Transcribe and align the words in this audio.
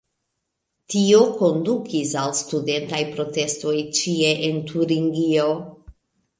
Tio 0.93 1.19
kondukis 1.41 2.15
al 2.23 2.33
studentaj 2.41 3.03
protestoj 3.13 3.77
ĉie 4.01 4.35
en 4.51 4.61
Turingio. 4.75 5.49